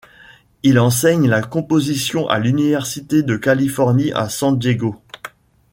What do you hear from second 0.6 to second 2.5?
Il enseigne la composition à